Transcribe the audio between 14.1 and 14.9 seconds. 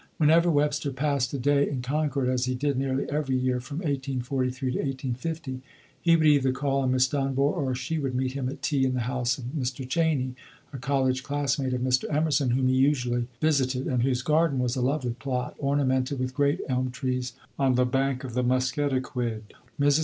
garden was a